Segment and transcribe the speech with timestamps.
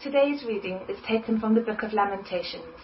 [0.00, 2.78] Today's reading is taken from the book of Lamentations,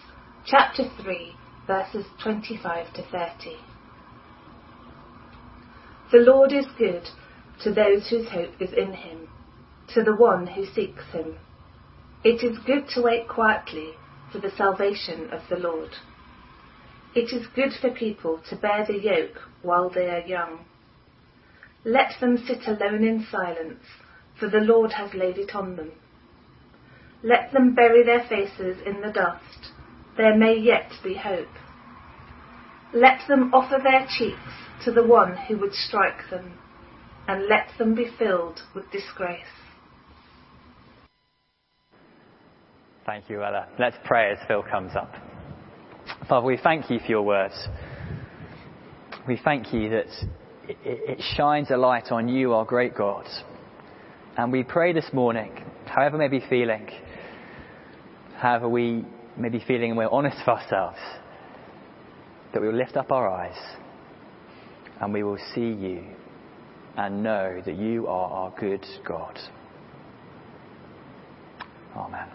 [0.45, 1.33] chapter 3,
[1.65, 3.55] verses 25 to 30.
[6.11, 7.07] The Lord is good
[7.63, 9.29] to those whose hope is in him,
[9.93, 11.37] to the one who seeks him.
[12.25, 13.91] It is good to wait quietly
[14.29, 15.91] for the salvation of the Lord.
[17.15, 20.65] It is good for people to bear the yoke while they are young.
[21.85, 23.85] Let them sit alone in silence,
[24.37, 25.93] for the Lord has laid it on them.
[27.25, 29.71] Let them bury their faces in the dust.
[30.15, 31.47] There may yet be hope.
[32.93, 34.37] Let them offer their cheeks
[34.85, 36.53] to the one who would strike them,
[37.27, 39.41] and let them be filled with disgrace.
[43.07, 43.69] Thank you, Ella.
[43.79, 45.11] Let's pray as Phil comes up.
[46.29, 47.55] Father, we thank you for your words.
[49.27, 50.05] We thank you that
[50.67, 53.25] it shines a light on you, our great God.
[54.37, 55.51] And we pray this morning,
[55.87, 56.87] however may be feeling,
[58.37, 59.05] however we
[59.37, 60.99] may be feeling and we're honest with ourselves,
[62.53, 63.57] that we will lift up our eyes
[65.01, 66.03] and we will see you
[66.97, 69.37] and know that you are our good God.
[71.95, 72.27] Amen.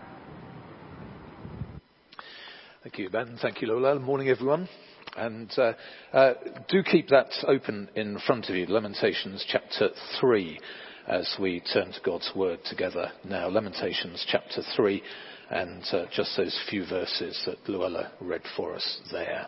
[2.82, 3.38] Thank you, Ben.
[3.40, 3.98] Thank you, Lola.
[3.98, 4.68] Morning, everyone.
[5.16, 5.72] And uh,
[6.12, 6.34] uh,
[6.68, 10.60] do keep that open in front of you, Lamentations chapter 3,
[11.06, 13.48] as we turn to God's Word together now.
[13.48, 15.02] Lamentations chapter 3
[15.50, 19.46] and uh, just those few verses that Luella read for us there.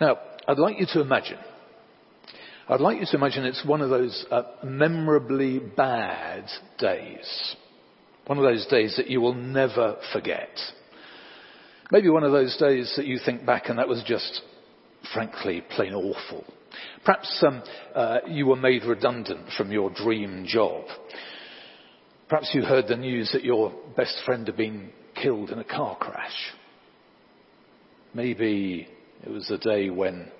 [0.00, 1.38] Now, I'd like you to imagine,
[2.68, 6.44] I'd like you to imagine it's one of those uh, memorably bad
[6.78, 7.56] days.
[8.26, 10.50] One of those days that you will never forget.
[11.90, 14.42] Maybe one of those days that you think back and that was just,
[15.12, 16.44] frankly, plain awful.
[17.04, 17.62] Perhaps um,
[17.94, 20.84] uh, you were made redundant from your dream job.
[22.30, 25.96] Perhaps you heard the news that your best friend had been killed in a car
[25.96, 26.52] crash.
[28.14, 28.86] Maybe
[29.24, 30.30] it was the day when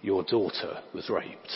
[0.00, 1.50] your daughter was raped.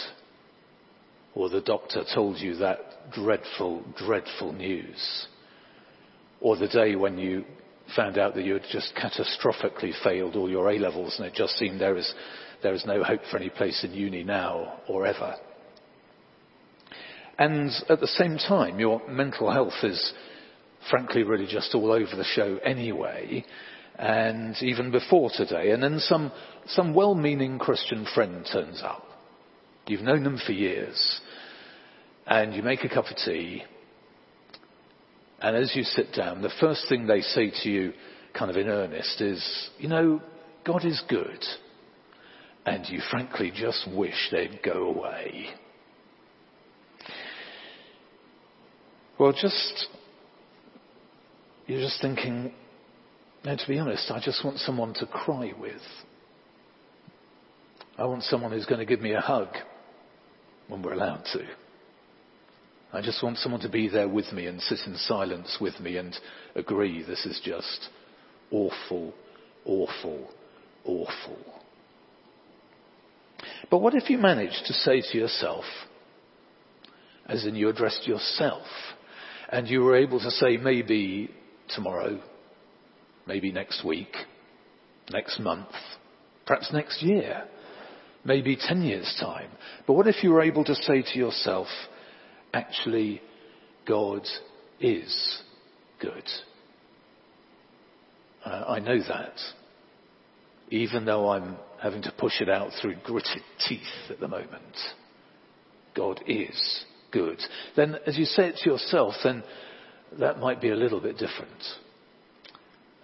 [1.36, 5.28] Or the doctor told you that dreadful, dreadful news.
[6.40, 7.44] Or the day when you
[7.94, 11.56] found out that you had just catastrophically failed all your A levels and it just
[11.56, 12.12] seemed there is,
[12.64, 15.36] there is no hope for any place in uni now or ever.
[17.38, 20.12] And at the same time, your mental health is
[20.90, 23.44] frankly really just all over the show anyway,
[23.98, 25.70] and even before today.
[25.70, 26.32] And then some,
[26.66, 29.04] some well-meaning Christian friend turns up.
[29.86, 31.20] You've known them for years,
[32.26, 33.64] and you make a cup of tea,
[35.40, 37.92] and as you sit down, the first thing they say to you,
[38.36, 40.22] kind of in earnest, is, you know,
[40.64, 41.44] God is good.
[42.64, 45.46] And you frankly just wish they'd go away.
[49.18, 49.86] Well, just,
[51.66, 52.52] you're just thinking,
[53.44, 55.80] no, to be honest, I just want someone to cry with.
[57.96, 59.48] I want someone who's going to give me a hug
[60.68, 61.46] when we're allowed to.
[62.92, 65.96] I just want someone to be there with me and sit in silence with me
[65.96, 66.14] and
[66.54, 67.88] agree this is just
[68.50, 69.14] awful,
[69.64, 70.28] awful,
[70.84, 71.38] awful.
[73.70, 75.64] But what if you manage to say to yourself,
[77.26, 78.66] as in you addressed yourself,
[79.48, 81.30] and you were able to say maybe
[81.74, 82.20] tomorrow,
[83.26, 84.14] maybe next week,
[85.10, 85.68] next month,
[86.46, 87.44] perhaps next year,
[88.24, 89.50] maybe 10 years time.
[89.86, 91.68] But what if you were able to say to yourself,
[92.52, 93.22] actually,
[93.86, 94.22] God
[94.80, 95.42] is
[96.00, 96.24] good?
[98.44, 99.34] Uh, I know that.
[100.70, 103.80] Even though I'm having to push it out through gritted teeth
[104.10, 104.76] at the moment.
[105.94, 106.84] God is
[107.16, 107.40] good,
[107.76, 109.42] then as you say it to yourself, then
[110.18, 111.62] that might be a little bit different.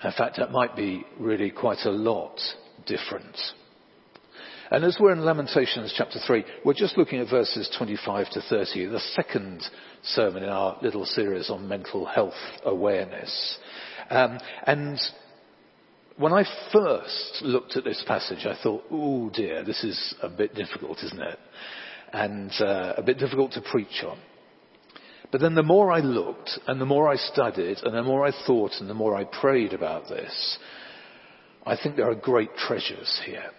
[0.05, 2.39] In fact, that might be really quite a lot
[2.87, 3.37] different.
[4.71, 8.87] And as we're in Lamentations chapter 3, we're just looking at verses 25 to 30,
[8.87, 9.63] the second
[10.03, 12.33] sermon in our little series on mental health
[12.65, 13.59] awareness.
[14.11, 14.99] Um, and
[16.17, 20.55] when I first looked at this passage, I thought, oh dear, this is a bit
[20.55, 21.39] difficult, isn't it?
[22.13, 24.19] And uh, a bit difficult to preach on.
[25.31, 28.33] But then the more I looked and the more I studied and the more I
[28.47, 30.59] thought and the more I prayed about this,
[31.65, 33.51] I think there are great treasures here.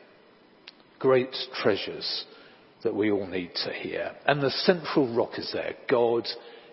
[1.00, 2.25] Great treasures
[2.83, 4.11] that we all need to hear.
[4.27, 5.73] And the central rock is there.
[5.89, 6.27] God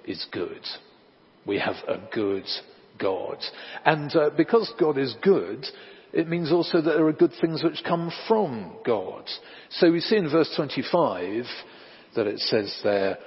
[0.04, 0.60] is good.
[1.46, 2.44] We have a good
[2.98, 3.38] God.
[3.86, 5.64] And uh, because God is good,
[6.12, 9.24] it means also that there are good things which come from God.
[9.70, 11.44] So we see in verse 25
[12.16, 13.18] that it says there,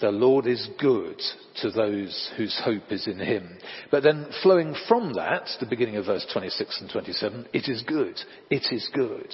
[0.00, 1.20] the Lord is good
[1.62, 3.56] to those whose hope is in him.
[3.92, 8.18] But then flowing from that, the beginning of verse 26 and 27, it is good.
[8.50, 9.32] It is good.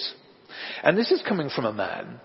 [0.83, 2.19] And this is coming from a man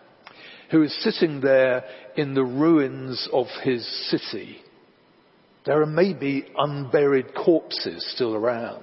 [0.70, 1.84] who is sitting there
[2.16, 4.58] in the ruins of his city.
[5.64, 8.82] There are maybe unburied corpses still around.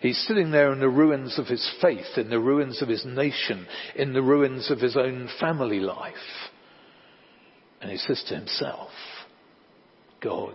[0.00, 3.66] He's sitting there in the ruins of his faith, in the ruins of his nation,
[3.96, 6.14] in the ruins of his own family life.
[7.80, 8.90] And he says to himself,
[10.20, 10.54] God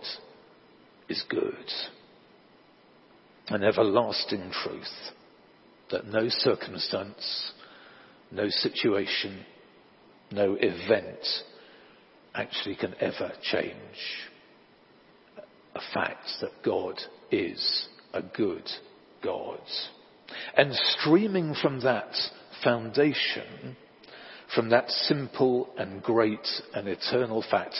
[1.08, 1.70] is good.
[3.48, 5.12] An everlasting truth
[5.90, 7.52] that no circumstance,
[8.30, 9.44] no situation,
[10.30, 11.26] no event
[12.34, 13.74] actually can ever change.
[15.74, 16.98] A fact that God
[17.30, 18.64] is a good
[19.24, 19.60] God.
[20.56, 22.14] And streaming from that
[22.62, 23.76] foundation,
[24.54, 27.76] from that simple and great and eternal fact,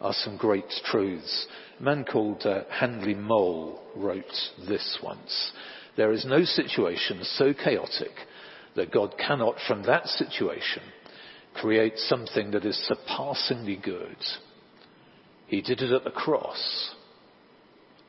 [0.00, 1.46] are some great truths.
[1.78, 4.24] A man called uh, Handley Moule wrote
[4.68, 5.52] this once.
[5.96, 8.12] There is no situation so chaotic
[8.76, 10.82] that God cannot, from that situation,
[11.54, 14.16] create something that is surpassingly good.
[15.46, 16.94] He did it at the cross.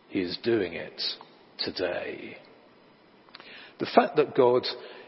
[0.10, 1.02] He is doing it
[1.58, 2.38] today.
[3.82, 4.68] The fact that God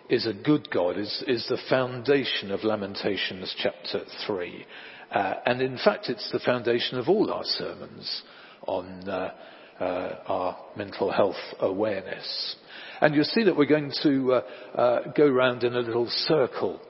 [0.10, 4.66] is a good God is, is the foundation of Lamentations chapter 3.
[5.12, 8.24] Uh, and in fact, it's the foundation of all our sermons
[8.66, 9.32] on uh,
[9.80, 9.84] uh,
[10.26, 12.56] our mental health awareness.
[13.00, 14.42] And you'll see that we're going to uh,
[14.74, 16.82] uh, go round in a little circle.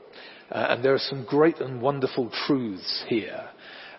[0.50, 3.50] Uh, and there are some great and wonderful truths here.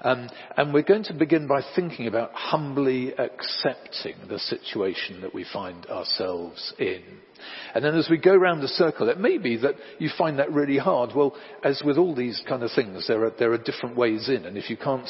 [0.04, 0.28] Um,
[0.58, 5.86] and we're going to begin by thinking about humbly accepting the situation that we find
[5.86, 7.02] ourselves in.
[7.74, 10.52] And then as we go around the circle, it may be that you find that
[10.52, 11.10] really hard.
[11.14, 11.34] Well,
[11.64, 14.44] as with all these kind of things, there are, there are different ways in.
[14.44, 15.08] And if you can't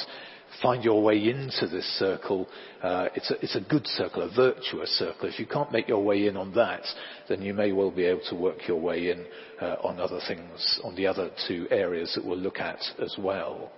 [0.63, 2.47] find your way into this circle,
[2.81, 5.29] uh, it's, a, it's a good circle, a virtuous circle.
[5.29, 6.83] If you can't make your way in on that,
[7.29, 9.27] then you may well be able to work your way in
[9.61, 13.73] uh, on other things, on the other two areas that we'll look at as well.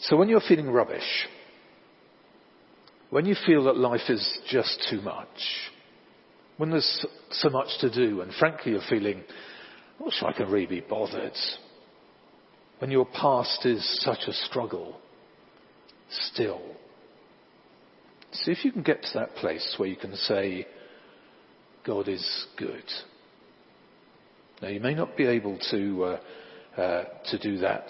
[0.00, 1.26] So when you're feeling rubbish,
[3.10, 5.26] when you feel that life is just too much,
[6.58, 9.22] when there's so much to do, and frankly you're feeling,
[9.98, 11.32] I'm not I can really be bothered,
[12.78, 15.00] when your past is such a struggle,
[16.10, 16.60] still,
[18.32, 20.66] see if you can get to that place where you can say,
[21.86, 22.84] God is good.
[24.60, 27.88] Now you may not be able to, uh, uh, to do that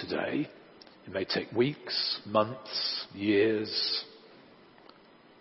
[0.00, 0.48] today.
[1.06, 4.04] It may take weeks, months, years,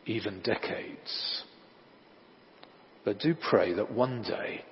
[0.06, 1.44] even decades.
[3.06, 4.64] But do pray that one day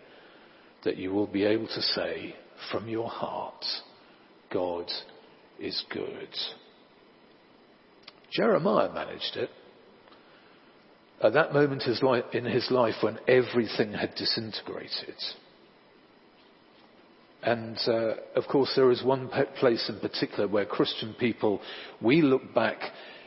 [0.84, 2.36] that you will be able to say
[2.72, 3.66] from your heart,
[4.52, 4.90] God
[5.60, 6.30] is good.
[8.32, 9.50] Jeremiah managed it.
[11.22, 11.84] At that moment
[12.34, 15.16] in his life when everything had disintegrated,
[17.42, 21.62] and uh, of course, there is one place in particular where Christian people,
[22.02, 22.80] we look back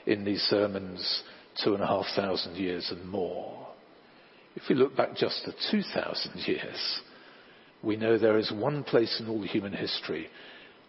[0.07, 1.23] in these sermons
[1.63, 3.67] two and a half thousand years and more.
[4.55, 7.01] If we look back just to 2,000 years,
[7.83, 10.29] we know there is one place in all human history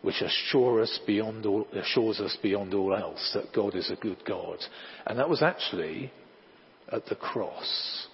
[0.01, 0.21] which
[0.81, 4.57] us beyond all, assures us beyond all else that God is a good God.
[5.07, 6.11] And that was actually
[6.91, 8.07] at the cross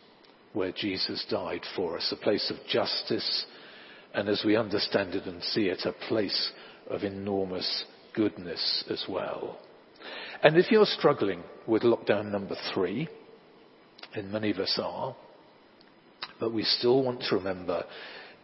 [0.54, 3.46] where Jesus died for us, a place of justice
[4.14, 6.52] and as we understand it and see it, a place
[6.88, 9.60] of enormous goodness as well.
[10.42, 13.08] And if you're struggling with lockdown number three,
[14.14, 15.16] and many of us are,
[16.40, 17.84] but we still want to remember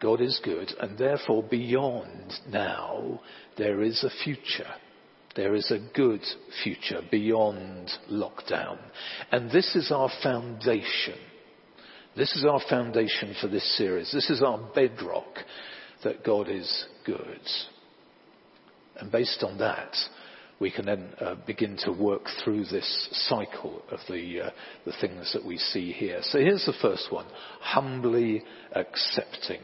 [0.01, 3.21] God is good, and therefore beyond now,
[3.57, 4.69] there is a future.
[5.35, 6.21] There is a good
[6.63, 8.77] future beyond lockdown.
[9.31, 11.17] And this is our foundation
[12.15, 14.11] this is our foundation for this series.
[14.11, 15.39] This is our bedrock
[16.03, 17.41] that God is good.
[18.97, 19.95] And based on that,
[20.59, 24.49] we can then uh, begin to work through this cycle of the, uh,
[24.85, 26.19] the things that we see here.
[26.21, 27.25] So here's the first one.
[27.59, 29.59] Humbly accepting.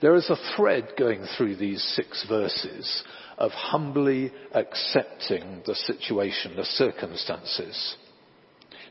[0.00, 3.04] There is a thread going through these six verses
[3.36, 7.96] of humbly accepting the situation, the circumstances.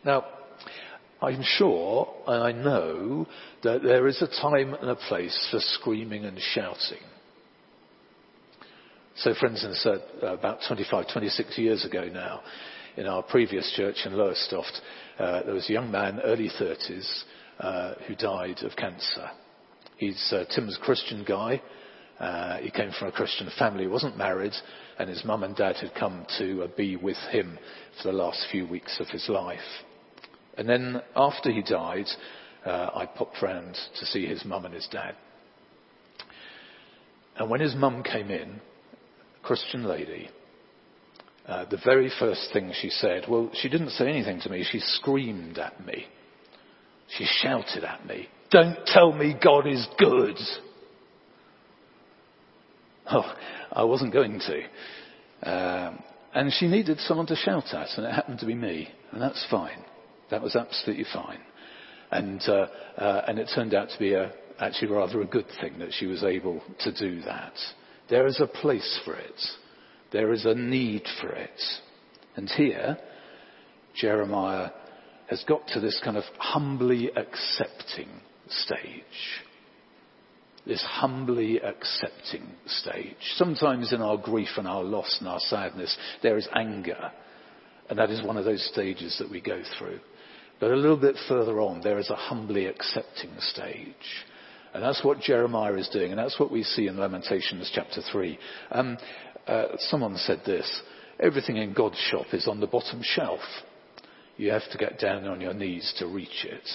[0.06, 0.26] Now,
[1.24, 3.28] I'm sure and I know
[3.64, 7.04] that there is a time and a place for screaming and shouting.
[9.16, 12.42] So, for instance, uh, about 25, 26 years ago now,
[12.98, 14.82] in our previous church in Lowestoft,
[15.20, 17.24] uh, there was a young man, early 30s,
[17.60, 19.30] uh, who died of cancer.
[19.98, 21.62] He's uh, Tim's Christian guy,
[22.20, 24.54] Uh, he came from a Christian family, wasn't married,
[25.00, 27.58] and his mum and dad had come to uh, be with him
[27.98, 29.60] for the last few weeks of his life.
[30.58, 32.08] And then after he died,
[32.66, 35.16] uh, I popped round to see his mum and his dad.
[37.36, 38.62] And when his mum came in,
[39.42, 40.30] Christian lady,
[41.48, 44.80] uh, the very first thing she said, well, she didn't say anything to me, she
[44.80, 46.06] screamed at me.
[47.18, 50.38] She shouted at me, don't tell me God is good.
[53.06, 53.36] Oh,
[53.70, 54.62] I wasn't going to.
[55.46, 56.02] Um,
[56.34, 59.46] and she needed someone to shout at, and it happened to be me, and that's
[59.52, 59.84] fine.
[60.30, 61.40] That was absolutely fine.
[62.12, 65.80] And, uh, uh, and it turned out to be a, actually rather a good thing
[65.80, 67.54] that she was able to do that.
[68.10, 69.42] There is a place for it.
[70.12, 71.62] There is a need for it.
[72.36, 72.98] And here,
[73.96, 74.70] Jeremiah
[75.28, 78.10] has got to this kind of humbly accepting
[78.48, 79.42] stage.
[80.66, 83.18] This humbly accepting stage.
[83.36, 87.12] Sometimes in our grief and our loss and our sadness, there is anger.
[87.90, 90.00] And that is one of those stages that we go through.
[90.64, 94.24] But a little bit further on, there is a humbly accepting stage.
[94.74, 98.40] And that's what Jeremiah is doing, and that's what we see in Lamentations chapter 3.
[98.72, 98.98] Um,
[99.46, 100.82] uh, someone said this
[101.20, 103.42] everything in God's shop is on the bottom shelf.
[104.38, 106.70] You have to get down on your knees to reach it.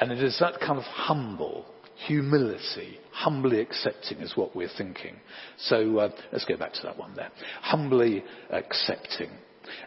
[0.00, 1.66] And it is that kind of humble,
[2.08, 5.14] humility, humbly accepting is what we're thinking.
[5.58, 7.30] So uh, let's go back to that one there.
[7.60, 9.30] Humbly accepting.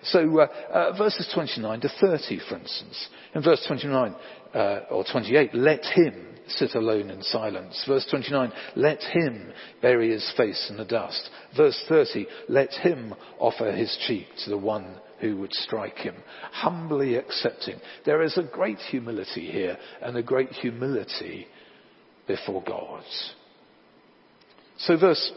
[0.03, 3.07] So uh, uh, verses 29 to 30, for instance.
[3.35, 4.15] In verse 29
[4.53, 7.83] uh, or 28, let him sit alone in silence.
[7.87, 11.29] Verse 29, let him bury his face in the dust.
[11.55, 16.15] Verse 30, let him offer his cheek to the one who would strike him.
[16.51, 17.79] Humbly accepting.
[18.05, 21.47] There is a great humility here and a great humility
[22.27, 23.03] before God.
[24.79, 25.31] So verse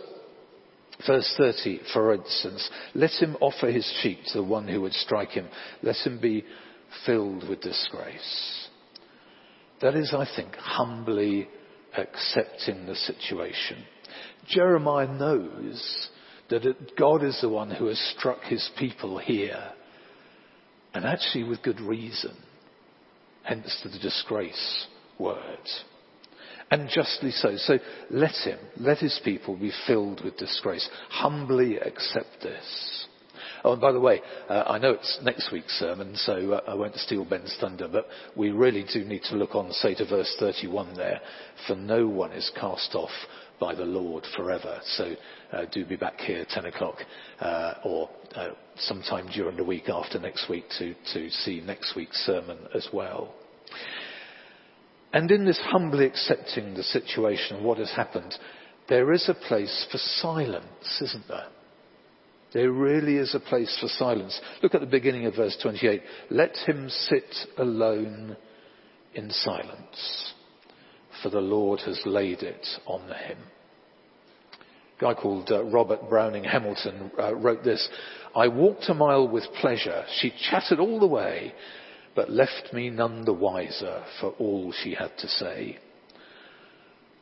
[1.07, 5.30] Verse 30, for instance, let him offer his cheek to the one who would strike
[5.30, 5.49] him.
[5.83, 6.45] Let him be
[7.07, 8.69] filled with disgrace.
[9.80, 11.49] That is, I think, humbly
[11.97, 13.83] accepting the situation.
[14.47, 16.09] Jeremiah knows
[16.50, 19.73] that it, God is the one who has struck his people here,
[20.92, 22.37] and actually with good reason,
[23.42, 24.87] hence the disgrace
[25.19, 25.59] word
[26.70, 27.56] and justly so.
[27.56, 27.78] So
[28.10, 30.88] let him, let his people be filled with disgrace.
[31.08, 33.06] Humbly accept this.
[33.62, 36.74] Oh, and by the way, uh, I know it's next week's sermon, so uh, I
[36.74, 40.34] won't steal Ben's thunder, but we really do need to look on, say, to verse
[40.38, 41.20] 31 there.
[41.66, 43.10] For no one is cast off
[43.58, 44.80] by the Lord forever.
[44.84, 45.14] So
[45.52, 46.96] uh, do be back here 10 o'clock
[47.40, 52.16] uh, or uh, sometime during the week after next week to, to see next week's
[52.24, 53.34] sermon as well.
[55.12, 58.35] And in this humbly accepting the situation what has happened,
[58.88, 61.49] there is a place for silence, isn't there?
[62.52, 64.40] There really is a place for silence.
[64.62, 66.02] Look at the beginning of verse 28.
[66.31, 68.37] Let him sit alone
[69.14, 70.35] in silence,
[71.23, 73.38] for the Lord has laid it on him.
[74.99, 77.88] A guy called uh, Robert Browning Hamilton uh, wrote this.
[78.35, 80.05] I walked a mile with pleasure.
[80.21, 81.55] She chattered all the way
[82.14, 85.79] but left me none the wiser for all she had to say.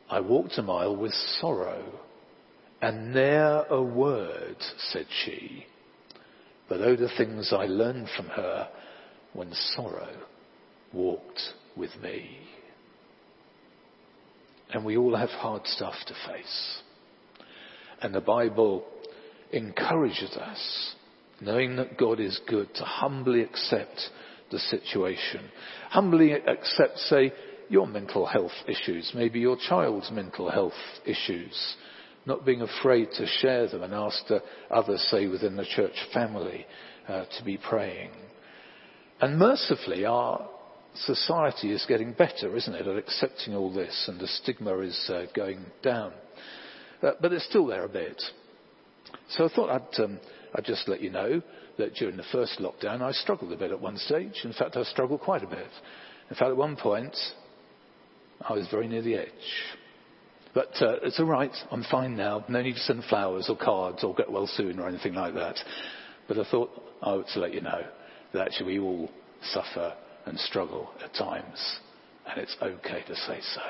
[0.09, 1.83] I walked a mile with sorrow,
[2.81, 4.55] and ne'er a word
[4.91, 5.65] said she,
[6.67, 8.69] but oh the things I learned from her
[9.33, 10.15] when sorrow
[10.93, 11.41] walked
[11.75, 12.37] with me.
[14.71, 16.79] And we all have hard stuff to face.
[18.01, 18.85] And the Bible
[19.51, 20.95] encourages us,
[21.41, 23.99] knowing that God is good, to humbly accept
[24.51, 25.41] the situation.
[25.89, 27.33] Humbly accept, say,
[27.69, 30.73] your mental health issues, maybe your child's mental health
[31.05, 31.75] issues.
[32.25, 36.65] Not being afraid to share them and ask the others, say, within the church family,
[37.07, 38.11] uh, to be praying.
[39.21, 40.47] And mercifully, our
[40.95, 45.25] society is getting better, isn't it, at accepting all this, and the stigma is uh,
[45.35, 46.13] going down.
[47.01, 48.21] Uh, but it's still there a bit.
[49.29, 50.19] So I thought I'd, um,
[50.55, 51.41] I'd just let you know
[51.79, 54.41] that during the first lockdown I struggled a bit at one stage.
[54.43, 55.67] In fact, I struggled quite a bit.
[56.29, 57.15] In fact, at one point,
[58.47, 59.29] I was very near the edge.
[60.53, 61.55] But uh, it's all right.
[61.71, 62.45] I'm fine now.
[62.47, 65.55] No need to send flowers or cards or get well soon or anything like that.
[66.27, 66.69] But I thought
[67.01, 67.81] I ought to let you know
[68.33, 69.09] that actually we all
[69.51, 69.93] suffer
[70.25, 71.79] and struggle at times.
[72.29, 73.61] And it's okay to say so.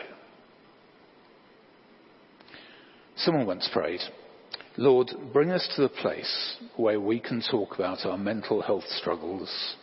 [3.18, 4.02] Someone once prayed,
[4.80, 9.76] Lord, bring us to the place where we can talk about our mental health struggles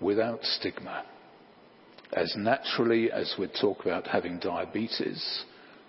[0.00, 1.04] without stigma,
[2.14, 5.44] as naturally as we'd talk about having diabetes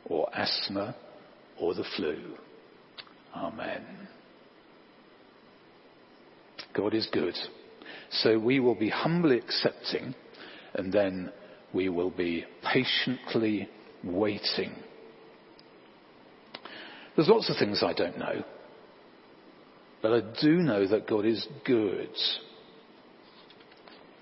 [0.07, 0.93] or asthma
[1.57, 2.35] or the flu.
[3.33, 3.85] Amen.
[6.75, 7.35] God is good.
[8.11, 10.15] So we will be humbly accepting
[10.73, 11.31] and then
[11.73, 13.69] we will be patiently
[14.03, 14.75] waiting.
[17.15, 18.43] There's lots of things I don't know.
[20.01, 22.09] But I do know that God is good.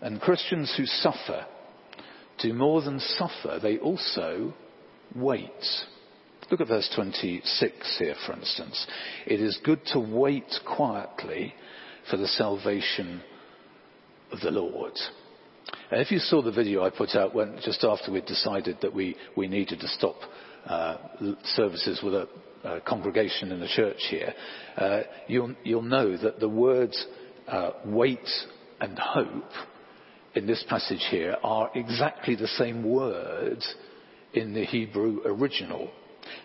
[0.01, 1.45] And Christians who suffer
[2.39, 4.53] do more than suffer, they also
[5.15, 5.49] wait.
[6.49, 8.85] Look at verse 26 here, for instance.
[9.25, 11.53] It is good to wait quietly
[12.09, 13.21] for the salvation
[14.31, 14.93] of the Lord.
[15.91, 18.93] And if you saw the video I put out when, just after we'd decided that
[18.93, 20.15] we, we needed to stop
[20.65, 20.97] uh,
[21.43, 22.27] services with a,
[22.63, 24.33] a, congregation in the church here,
[24.77, 27.05] uh, you'll, you'll, know that the words
[27.47, 28.27] uh, wait
[28.79, 29.51] and hope
[30.35, 33.75] in this passage here are exactly the same words
[34.33, 35.89] in the Hebrew original.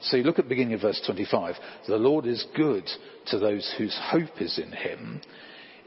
[0.03, 1.55] So you look at the beginning of verse 25.
[1.87, 2.89] The Lord is good
[3.29, 5.21] to those whose hope is in him.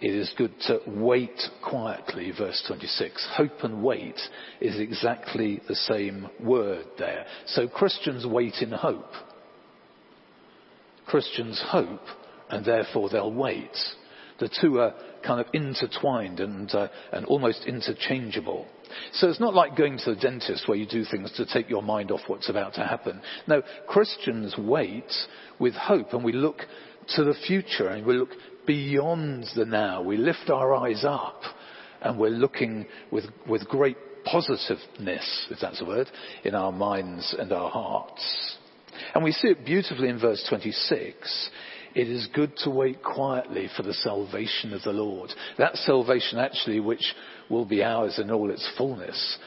[0.01, 3.27] It is good to wait quietly, verse 26.
[3.35, 4.17] Hope and wait
[4.61, 7.25] is exactly the same word there.
[7.47, 9.11] So Christians wait in hope.
[11.09, 12.05] Christians hope
[12.49, 13.75] and therefore they'll wait.
[14.39, 14.93] The two are
[15.25, 18.67] kind of intertwined and, uh, and almost interchangeable.
[19.13, 21.83] So it's not like going to the dentist where you do things to take your
[21.83, 23.21] mind off what's about to happen.
[23.47, 25.11] No, Christians wait
[25.59, 26.61] with hope and we look
[27.15, 28.31] to the future and we look
[28.65, 30.01] beyond the now.
[30.01, 31.41] We lift our eyes up
[32.01, 36.07] and we're looking with, with great positiveness, if that's a word,
[36.43, 38.57] in our minds and our hearts.
[39.13, 41.49] And we see it beautifully in verse 26
[41.95, 45.31] it is good to wait quietly for the salvation of the Lord.
[45.57, 47.15] That salvation actually which
[47.49, 49.37] will be ours in all its fullness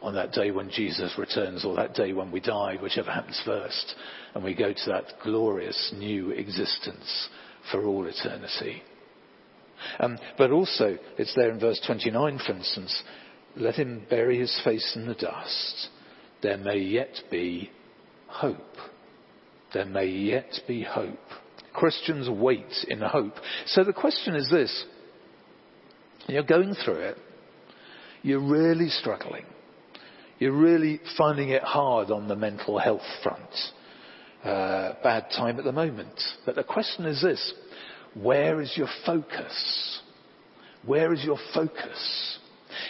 [0.00, 3.94] on that day when Jesus returns or that day when we die, whichever happens first,
[4.34, 7.28] and we go to that glorious new existence
[7.70, 8.82] for all eternity.
[10.00, 13.02] Um, but also, it's there in verse 29, for instance,
[13.56, 15.88] let him bury his face in the dust.
[16.42, 17.70] There may yet be
[18.26, 18.58] hope.
[19.74, 21.18] There may yet be hope.
[21.72, 23.34] Christians wait in hope.
[23.66, 24.84] So the question is this.
[26.28, 27.18] You're going through it.
[28.22, 29.44] You're really struggling.
[30.38, 33.50] You're really finding it hard on the mental health front.
[34.44, 36.20] Uh, bad time at the moment.
[36.44, 37.54] But the question is this.
[38.14, 40.00] Where is your focus?
[40.84, 42.38] Where is your focus?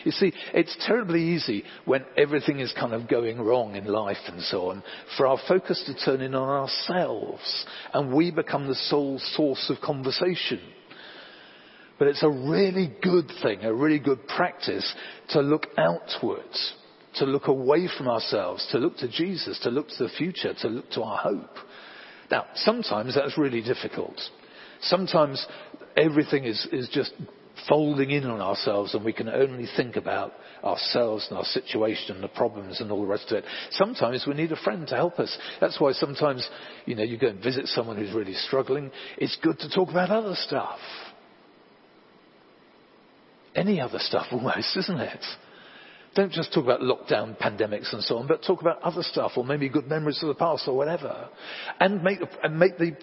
[0.04, 4.42] You see, it's terribly easy when everything is kind of going wrong in life and
[4.42, 4.82] so on
[5.16, 9.80] for our focus to turn in on ourselves and we become the sole source of
[9.80, 10.60] conversation.
[11.98, 14.92] But it's a really good thing, a really good practice
[15.30, 16.74] to look outwards,
[17.16, 20.68] to look away from ourselves, to look to Jesus, to look to the future, to
[20.68, 21.56] look to our hope.
[22.30, 24.18] Now, sometimes that's really difficult.
[24.80, 25.46] Sometimes
[25.96, 27.12] everything is, is just
[27.68, 30.32] folding in on ourselves and we can only think about
[30.64, 33.44] ourselves and our situation and the problems and all the rest of it.
[33.70, 35.36] Sometimes we need a friend to help us.
[35.60, 36.48] That's why sometimes,
[36.86, 38.90] you know, you go and visit someone who's really struggling.
[39.18, 40.78] It's good to talk about other stuff.
[43.54, 45.24] Any other stuff almost, isn't it?
[46.14, 49.44] Don't just talk about lockdown, pandemics and so on, but talk about other stuff or
[49.44, 51.28] maybe good memories of the past or whatever.
[51.80, 52.94] And make, and make the,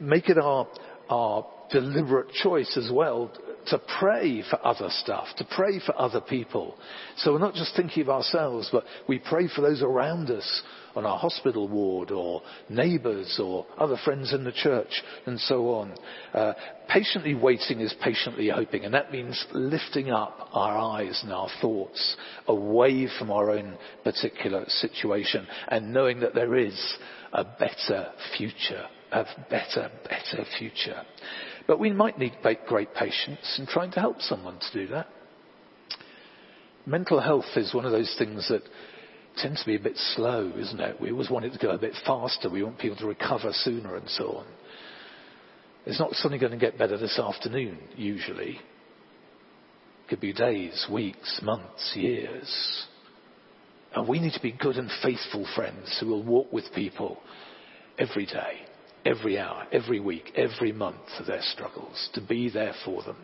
[0.00, 0.66] make it our,
[1.08, 3.30] our deliberate choice as well
[3.66, 6.76] to pray for other stuff, to pray for other people.
[7.16, 10.62] So we're not just thinking of ourselves, but we pray for those around us
[10.94, 15.94] on our hospital ward or neighbours or other friends in the church and so on.
[16.32, 16.52] Uh,
[16.88, 22.16] patiently waiting is patiently hoping and that means lifting up our eyes and our thoughts
[22.46, 26.96] away from our own particular situation and knowing that there is
[27.32, 31.02] a better future, a better, better future.
[31.66, 35.08] But we might need great patience in trying to help someone to do that.
[36.86, 38.62] Mental health is one of those things that
[39.36, 41.00] tends to be a bit slow, isn't it?
[41.00, 42.48] We always want it to go a bit faster.
[42.48, 44.46] We want people to recover sooner and so on.
[45.84, 48.60] It's not suddenly going to get better this afternoon, usually.
[50.04, 52.86] It could be days, weeks, months, years.
[53.94, 57.18] And we need to be good and faithful friends who will walk with people
[57.98, 58.65] every day
[59.06, 63.16] every hour, every week, every month for their struggles, to be there for them.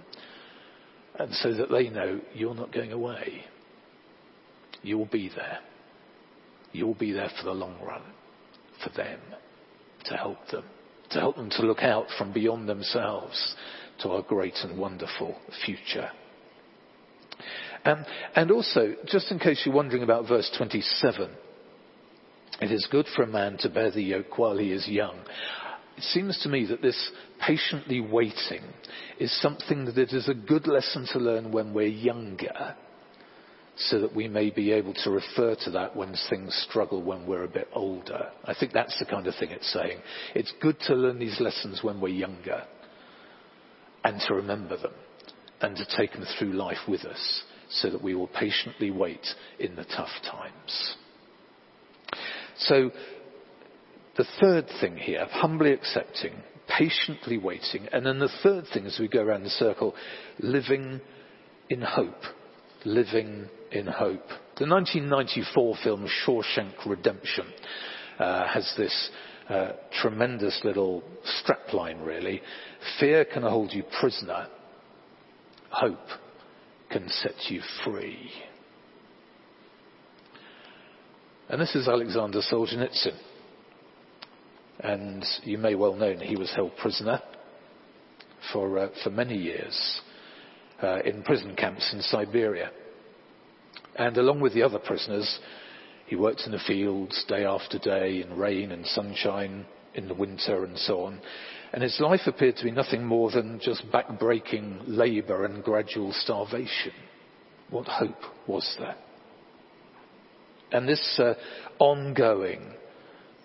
[1.18, 3.44] And so that they know you're not going away.
[4.82, 5.58] You'll be there.
[6.72, 8.02] You'll be there for the long run,
[8.82, 9.20] for them,
[10.04, 10.64] to help them,
[11.10, 13.54] to help them to look out from beyond themselves
[14.00, 16.10] to our great and wonderful future.
[17.84, 21.30] Um, and also, just in case you're wondering about verse 27,
[22.60, 25.18] It is good for a man to bear the yoke while he is young.
[25.96, 28.62] It seems to me that this patiently waiting
[29.18, 32.76] is something that is a good lesson to learn when we're younger
[33.76, 37.44] so that we may be able to refer to that when things struggle when we're
[37.44, 38.30] a bit older.
[38.44, 39.98] I think that's the kind of thing it's saying.
[40.34, 42.64] It's good to learn these lessons when we're younger
[44.04, 44.92] and to remember them
[45.60, 49.26] and to take them through life with us so that we will patiently wait
[49.58, 50.96] in the tough times.
[52.58, 52.90] So
[54.16, 56.34] the third thing here, humbly accepting,
[56.68, 59.94] patiently waiting, and then the third thing as we go around the circle,
[60.38, 61.00] living
[61.70, 62.22] in hope.
[62.84, 64.26] Living in hope.
[64.58, 67.46] The 1994 film Shawshank Redemption
[68.18, 69.10] uh, has this
[69.48, 72.42] uh, tremendous little strapline, really.
[73.00, 74.48] Fear can hold you prisoner.
[75.70, 76.06] Hope
[76.90, 78.30] can set you free.
[81.48, 83.16] And this is Alexander Solzhenitsyn.
[84.80, 87.20] And you may well know he was held prisoner
[88.52, 90.00] for, uh, for many years
[90.82, 92.70] uh, in prison camps in Siberia.
[93.96, 95.38] And along with the other prisoners,
[96.06, 100.64] he worked in the fields day after day in rain and sunshine in the winter
[100.64, 101.20] and so on.
[101.72, 106.92] And his life appeared to be nothing more than just back-breaking labour and gradual starvation.
[107.70, 108.96] What hope was there?
[110.70, 111.34] And this uh,
[111.78, 112.74] ongoing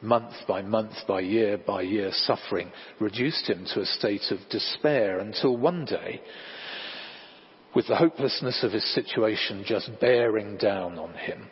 [0.07, 5.19] month by month by year by year suffering reduced him to a state of despair
[5.19, 6.21] until one day,
[7.75, 11.49] with the hopelessness of his situation just bearing down on him,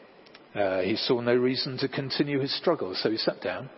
[0.55, 2.95] uh, he saw no reason to continue his struggle.
[2.95, 3.69] So he sat down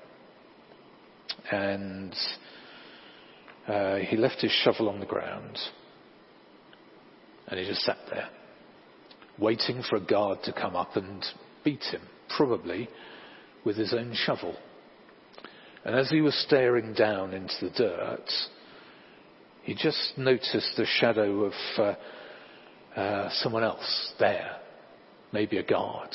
[1.51, 2.15] and
[3.67, 5.57] uh, he left his shovel on the ground
[7.47, 8.29] and he just sat there,
[9.39, 11.25] waiting for a guard to come up and
[11.63, 12.01] beat him,
[12.35, 12.89] probably
[13.65, 14.55] with his own shovel.
[15.87, 18.29] And as he was staring down into the dirt,
[19.63, 24.57] he just noticed the shadow of uh, uh, someone else there,
[25.31, 26.09] maybe a guard,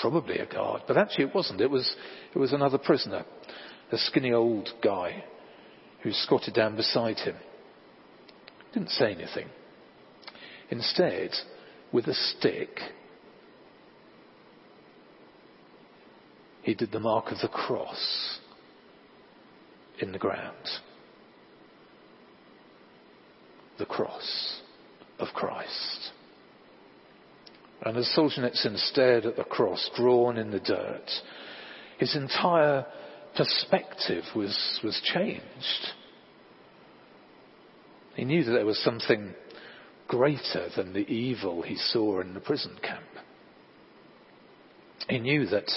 [0.00, 1.60] probably a guard, but actually it wasn't.
[1.60, 1.94] It was
[2.34, 3.26] it was another prisoner,
[3.90, 5.22] a skinny old guy
[6.02, 7.36] who squatted down beside him.
[8.72, 9.48] Didn't say anything.
[10.70, 11.32] Instead,
[11.92, 12.70] with a stick,
[16.62, 18.38] he did the mark of the cross
[20.00, 20.68] in the ground.
[23.78, 24.60] The cross
[25.18, 26.10] of Christ.
[27.84, 31.10] And as Solzhenitsyn stared at the cross drawn in the dirt,
[31.98, 32.86] his entire
[33.36, 35.42] perspective was, was changed.
[38.14, 39.34] He knew that there was something
[40.06, 43.04] greater than the evil he saw in the prison camp.
[45.08, 45.70] He knew that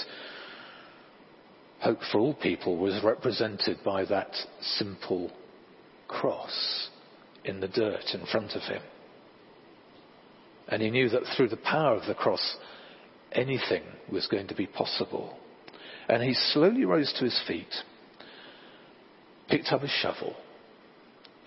[1.80, 5.30] hope for all people was represented by that simple
[6.08, 6.88] cross
[7.44, 8.82] in the dirt in front of him.
[10.68, 12.56] And he knew that through the power of the cross,
[13.32, 15.36] anything was going to be possible.
[16.08, 17.72] And he slowly rose to his feet,
[19.48, 20.34] picked up his shovel,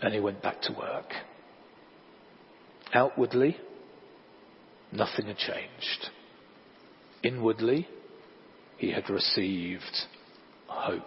[0.01, 1.11] and he went back to work.
[2.93, 3.57] Outwardly,
[4.91, 6.09] nothing had changed.
[7.23, 7.87] Inwardly,
[8.77, 9.83] he had received
[10.79, 11.03] hope.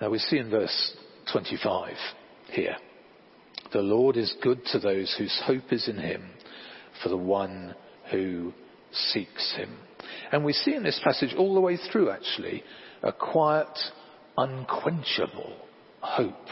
[0.00, 0.96] Now we see in verse
[1.32, 1.94] 25
[2.50, 2.76] here,
[3.72, 6.28] the Lord is good to those whose hope is in him,
[7.02, 7.74] for the one
[8.10, 8.52] who
[8.92, 9.76] seeks him.
[10.30, 12.62] And we see in this passage all the way through actually
[13.02, 13.78] a quiet,
[14.36, 15.56] unquenchable
[16.00, 16.48] hope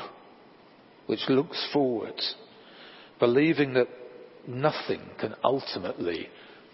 [1.07, 2.21] which looks forward,
[3.19, 3.89] believing that
[4.47, 6.29] nothing can ultimately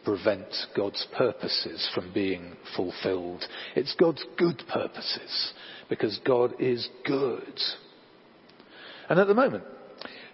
[0.07, 3.45] prevent God's purposes from being fulfilled.
[3.75, 5.53] It's God's good purposes
[5.89, 7.61] because God is good.
[9.09, 9.65] And at the moment,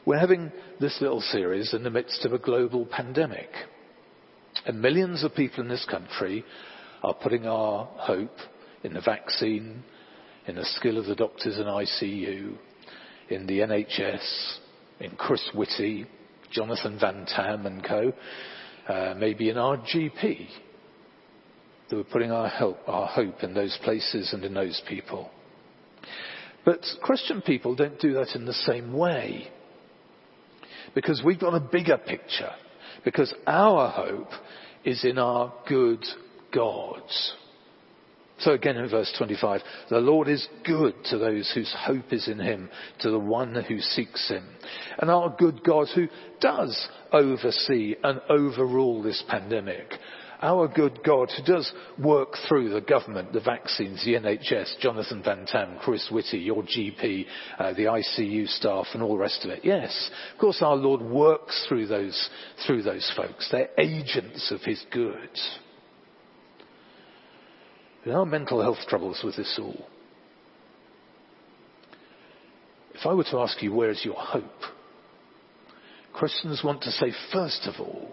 [0.04, 3.48] we're having this little series in the midst of a global pandemic.
[4.66, 6.44] And millions of people in this country
[7.02, 8.36] are putting our hope
[8.84, 9.84] in the vaccine,
[10.46, 12.58] in the skill of the doctors in ICU,
[13.30, 14.58] in the NHS,
[15.00, 16.06] in Chris Whitty,
[16.50, 18.12] Jonathan Van Tam and co
[18.88, 20.46] uh, maybe in our GP,
[21.88, 22.50] that we're putting our,
[22.86, 25.30] our hope in those places and in those people.
[26.64, 29.48] But Christian people don't do that in the same way.
[30.94, 32.50] Because we've got a bigger picture.
[33.04, 34.30] Because our hope
[34.84, 36.04] is in our good
[36.54, 37.02] God.
[38.42, 42.40] So again in verse 25, the Lord is good to those whose hope is in
[42.40, 42.68] him,
[43.00, 44.44] to the one who seeks him.
[44.98, 46.08] And our good God who
[46.40, 49.86] does oversee and overrule this pandemic,
[50.40, 55.46] our good God who does work through the government, the vaccines, the NHS, Jonathan Van
[55.46, 57.26] Tam, Chris Whitty, your GP,
[57.60, 59.60] uh, the ICU staff and all the rest of it.
[59.62, 62.28] Yes, of course our Lord works through those,
[62.66, 63.48] through those folks.
[63.52, 65.30] They're agents of His good.
[68.04, 69.86] There are mental health troubles with this all.
[72.94, 74.44] If I were to ask you, where is your hope?
[76.12, 78.10] Christians want to say, first of all,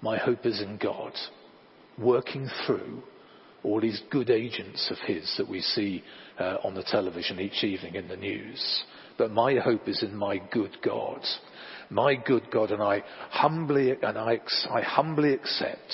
[0.00, 1.12] my hope is in God,
[1.98, 3.02] working through
[3.62, 6.02] all these good agents of His that we see
[6.38, 8.84] uh, on the television each evening in the news.
[9.16, 11.20] But my hope is in my good God.
[11.90, 15.92] My good God, and I humbly, and I, I humbly accept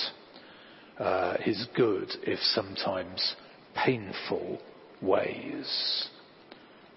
[1.01, 3.35] uh, His good, if sometimes
[3.75, 4.59] painful,
[5.01, 6.07] ways.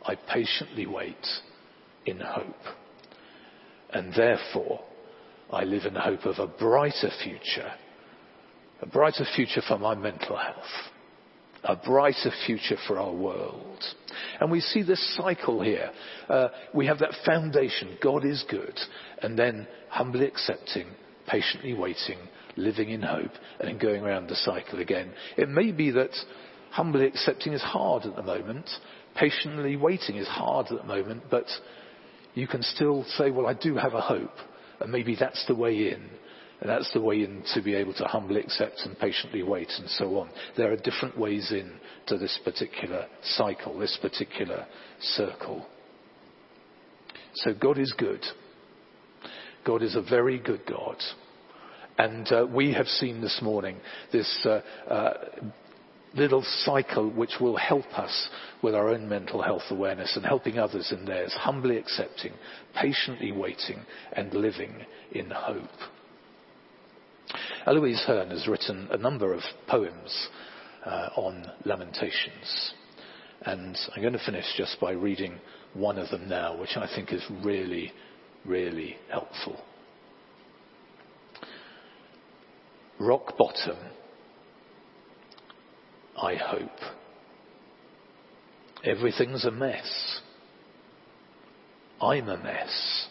[0.05, 1.27] I patiently wait
[2.05, 2.55] in hope.
[3.91, 4.85] And therefore,
[5.51, 7.73] I live in hope of a brighter future,
[8.83, 10.93] a brighter future for my mental health,
[11.63, 13.83] a brighter future for our world.
[14.41, 15.91] And we see this cycle here.
[16.29, 18.79] Uh, we have that foundation, God is good,
[19.23, 20.89] and then humbly accepting,
[21.27, 22.19] patiently waiting,
[22.57, 25.13] living in hope, and then going around the cycle again.
[25.37, 26.11] It may be that
[26.71, 28.69] humbly accepting is hard at the moment,
[29.15, 31.47] patiently waiting is hard at the moment, but
[32.35, 34.37] you can still say, well, I do have a hope.
[34.81, 36.11] And maybe that's the way in.
[36.61, 39.89] And that's the way in to be able to humbly accept and patiently wait and
[39.91, 40.31] so on.
[40.57, 41.73] There are different ways in
[42.07, 44.67] to this particular cycle, this particular
[45.01, 45.67] circle.
[47.35, 48.25] So God is good.
[49.65, 50.97] God is a very good God.
[51.99, 53.77] And uh, we have seen this morning
[54.13, 55.15] this uh, uh,
[56.15, 58.29] little cycle which will help us
[58.63, 62.33] with our own mental health awareness and helping others in theirs, humbly accepting,
[62.75, 63.81] patiently waiting,
[64.13, 65.69] and living in hope.
[67.67, 70.29] Eloise Hearn has written a number of poems
[70.85, 72.75] uh, on Lamentations.
[73.43, 75.39] And I'm going to finish just by reading
[75.75, 77.93] one of them now, which I think is really,
[78.45, 79.61] really helpful.
[83.05, 83.77] Rock bottom
[86.17, 86.81] I hope.
[88.83, 90.21] Everything's a mess.
[92.01, 93.09] I'm a mess.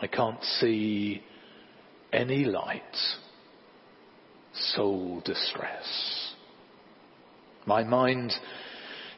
[0.00, 1.22] I can't see
[2.12, 2.82] any light.
[4.52, 6.34] Soul distress.
[7.66, 8.32] My mind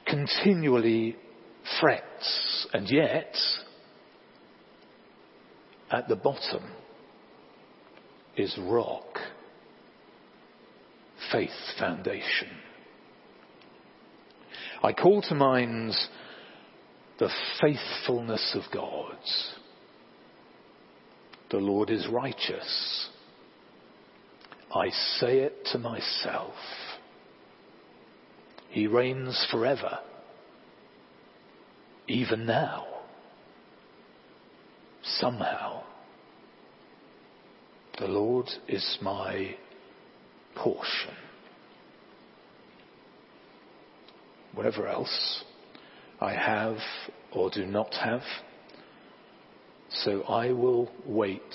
[0.07, 1.17] continually
[1.79, 3.35] frets, and yet,
[5.91, 6.63] at the bottom
[8.37, 9.19] is rock
[11.31, 12.49] faith foundation.
[14.83, 15.95] I call to mind
[17.19, 19.17] the faithfulness of God.
[21.51, 23.09] The Lord is righteous.
[24.75, 26.55] I say it to myself.
[28.71, 29.99] He reigns forever,
[32.09, 32.87] even now.
[35.05, 35.82] Somehow,
[38.03, 39.55] the Lord is my
[40.57, 41.15] portion.
[44.55, 45.45] Whatever else
[46.21, 46.79] I have
[47.33, 48.23] or do not have,
[49.89, 51.55] so I will wait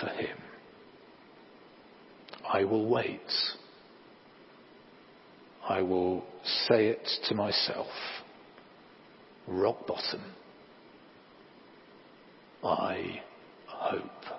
[0.00, 0.38] for him.
[2.50, 3.20] I will wait.
[5.68, 6.24] I will
[6.66, 7.88] say it to myself.
[9.46, 10.22] Rock bottom.
[12.62, 13.20] I
[13.66, 14.33] hope.